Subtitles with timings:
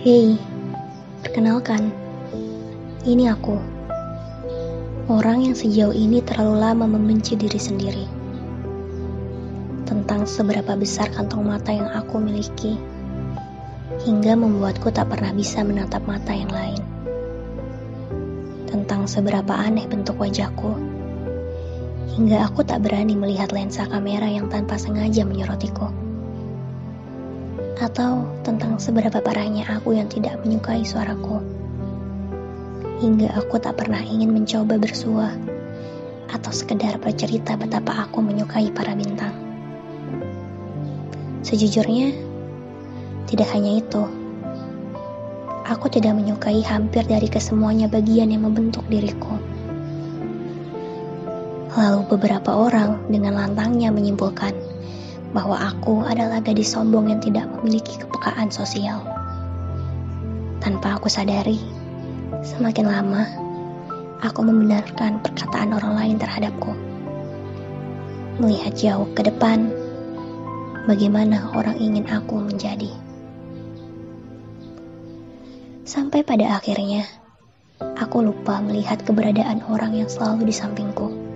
[0.00, 0.32] Hei,
[1.20, 1.92] perkenalkan,
[3.04, 3.60] ini aku.
[5.12, 8.08] Orang yang sejauh ini terlalu lama membenci diri sendiri.
[9.84, 12.80] Tentang seberapa besar kantong mata yang aku miliki,
[14.08, 16.80] hingga membuatku tak pernah bisa menatap mata yang lain.
[18.72, 20.80] Tentang seberapa aneh bentuk wajahku,
[22.16, 26.09] hingga aku tak berani melihat lensa kamera yang tanpa sengaja menyorotiku
[27.80, 31.40] atau tentang seberapa parahnya aku yang tidak menyukai suaraku.
[33.00, 35.32] Hingga aku tak pernah ingin mencoba bersua
[36.28, 39.32] atau sekedar bercerita betapa aku menyukai para bintang.
[41.40, 42.12] Sejujurnya,
[43.24, 44.04] tidak hanya itu.
[45.64, 49.40] Aku tidak menyukai hampir dari kesemuanya bagian yang membentuk diriku.
[51.72, 54.52] Lalu beberapa orang dengan lantangnya menyimpulkan
[55.30, 59.02] bahwa aku adalah gadis sombong yang tidak memiliki kepekaan sosial.
[60.58, 61.62] Tanpa aku sadari,
[62.42, 63.22] semakin lama
[64.20, 66.74] aku membenarkan perkataan orang lain terhadapku.
[68.42, 69.70] Melihat jauh ke depan,
[70.84, 72.90] bagaimana orang ingin aku menjadi.
[75.86, 77.06] Sampai pada akhirnya,
[77.98, 81.29] aku lupa melihat keberadaan orang yang selalu di sampingku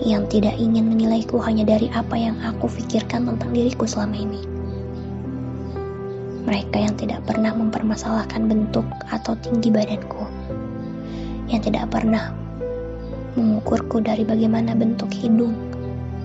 [0.00, 4.40] yang tidak ingin menilaiku hanya dari apa yang aku pikirkan tentang diriku selama ini.
[6.48, 10.24] Mereka yang tidak pernah mempermasalahkan bentuk atau tinggi badanku,
[11.52, 12.32] yang tidak pernah
[13.36, 15.52] mengukurku dari bagaimana bentuk hidung,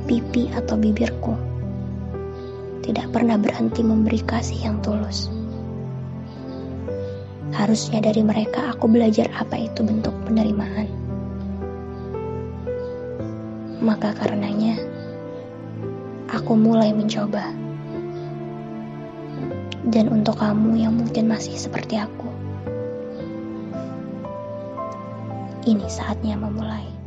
[0.07, 1.35] pipi, atau bibirku,
[2.79, 5.27] tidak pernah berhenti memberi kasih yang tulus.
[7.51, 11.04] Harusnya dari mereka aku belajar apa itu bentuk penerimaan
[13.83, 14.79] maka karenanya
[16.31, 17.51] aku mulai mencoba.
[19.85, 22.29] Dan untuk kamu yang mungkin masih seperti aku,
[25.69, 27.04] ini saatnya memulai.